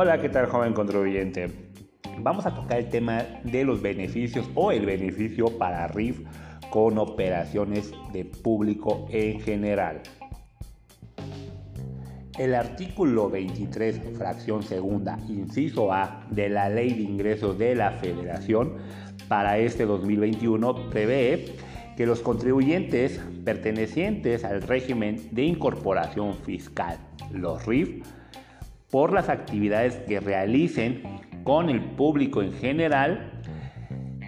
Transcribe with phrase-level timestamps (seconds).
[0.00, 1.50] Hola, ¿qué tal joven contribuyente?
[2.20, 6.20] Vamos a tocar el tema de los beneficios o el beneficio para RIF
[6.70, 10.02] con operaciones de público en general.
[12.38, 18.76] El artículo 23, fracción segunda, inciso A de la Ley de Ingresos de la Federación
[19.26, 21.56] para este 2021 prevé
[21.96, 26.98] que los contribuyentes pertenecientes al régimen de incorporación fiscal,
[27.32, 28.04] los RIF,
[28.90, 31.02] por las actividades que realicen
[31.44, 33.40] con el público en general,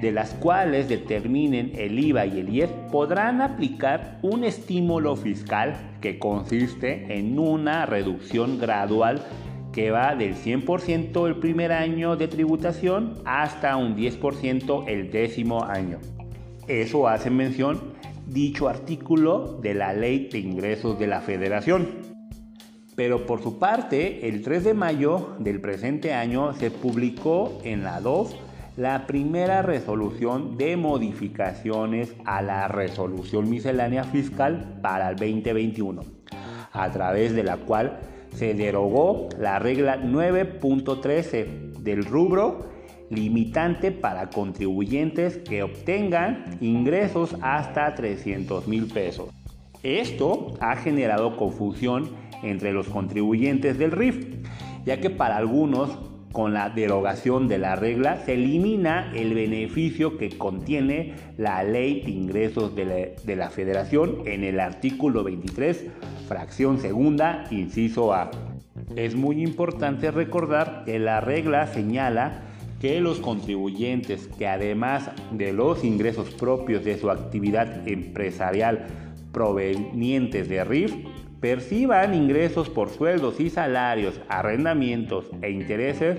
[0.00, 6.18] de las cuales determinen el IVA y el IES, podrán aplicar un estímulo fiscal que
[6.18, 9.22] consiste en una reducción gradual
[9.72, 15.98] que va del 100% el primer año de tributación hasta un 10% el décimo año.
[16.68, 17.94] Eso hace mención
[18.26, 22.17] dicho artículo de la Ley de Ingresos de la Federación.
[22.98, 28.00] Pero por su parte, el 3 de mayo del presente año se publicó en la
[28.00, 28.34] 2
[28.76, 36.02] la primera resolución de modificaciones a la resolución miscelánea fiscal para el 2021,
[36.72, 38.00] a través de la cual
[38.34, 42.66] se derogó la regla 9.13 del rubro
[43.10, 49.30] limitante para contribuyentes que obtengan ingresos hasta 300 mil pesos.
[49.84, 54.26] Esto ha generado confusión entre los contribuyentes del RIF,
[54.84, 55.98] ya que para algunos
[56.32, 62.10] con la derogación de la regla se elimina el beneficio que contiene la ley de
[62.10, 65.86] ingresos de la, federación en el artículo 23,
[66.28, 68.30] fracción segunda, inciso A.
[68.94, 72.42] Es muy importante recordar que la regla señala
[72.80, 78.86] que los contribuyentes que además de los ingresos propios de su actividad empresarial
[79.32, 80.94] provenientes de RIF
[81.40, 86.18] perciban ingresos por sueldos y salarios, arrendamientos e intereses,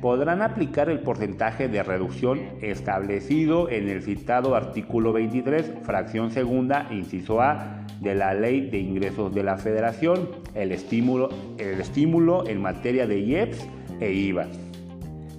[0.00, 7.40] podrán aplicar el porcentaje de reducción establecido en el citado artículo 23, fracción segunda, inciso
[7.40, 13.06] A de la Ley de Ingresos de la Federación, el estímulo, el estímulo en materia
[13.06, 13.66] de IEPS
[14.00, 14.46] e IVA.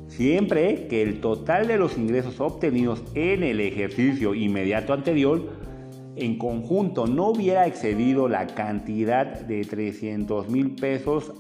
[0.08, 5.67] Siempre que el total de los ingresos obtenidos en el ejercicio inmediato anterior
[6.18, 11.34] en conjunto no hubiera excedido la cantidad de 300 mil pesos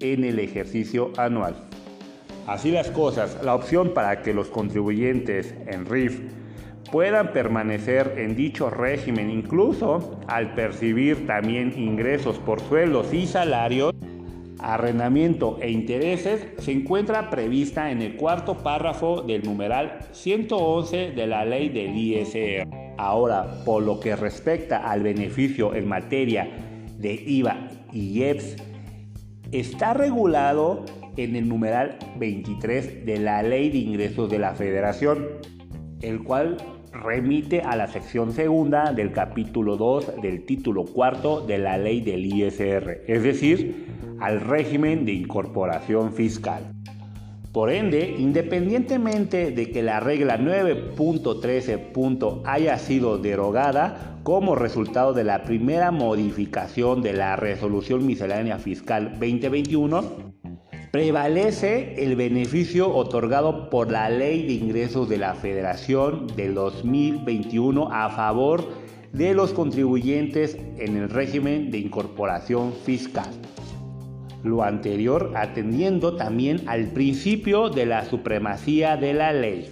[0.00, 1.56] en el ejercicio anual.
[2.46, 6.20] Así las cosas, la opción para que los contribuyentes en RIF
[6.92, 13.92] puedan permanecer en dicho régimen incluso al percibir también ingresos por sueldos y salarios,
[14.60, 21.44] arrendamiento e intereses se encuentra prevista en el cuarto párrafo del numeral 111 de la
[21.44, 22.85] ley del ISR.
[22.98, 26.48] Ahora, por lo que respecta al beneficio en materia
[26.98, 28.56] de IVA y IEPS,
[29.52, 30.84] está regulado
[31.16, 35.26] en el numeral 23 de la Ley de Ingresos de la Federación,
[36.02, 36.56] el cual
[36.92, 42.24] remite a la sección segunda del capítulo 2 del título cuarto de la ley del
[42.24, 43.86] ISR, es decir,
[44.20, 46.75] al régimen de incorporación fiscal.
[47.56, 52.42] Por ende, independientemente de que la regla 9.13.
[52.44, 60.04] haya sido derogada como resultado de la primera modificación de la resolución miscelánea fiscal 2021,
[60.92, 68.10] prevalece el beneficio otorgado por la Ley de Ingresos de la Federación del 2021 a
[68.10, 68.68] favor
[69.14, 73.30] de los contribuyentes en el régimen de incorporación fiscal
[74.42, 79.70] lo anterior atendiendo también al principio de la supremacía de la ley.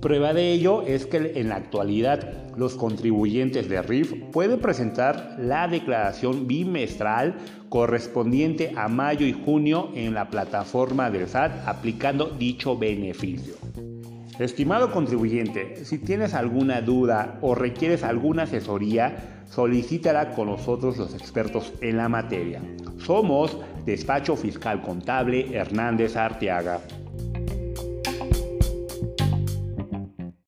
[0.00, 5.68] Prueba de ello es que en la actualidad los contribuyentes de RIF pueden presentar la
[5.68, 7.36] declaración bimestral
[7.68, 13.54] correspondiente a mayo y junio en la plataforma del SAT aplicando dicho beneficio.
[14.38, 21.72] Estimado contribuyente, si tienes alguna duda o requieres alguna asesoría, solicítala con nosotros los expertos
[21.80, 22.60] en la materia.
[22.98, 27.01] Somos Despacho Fiscal Contable Hernández Arteaga.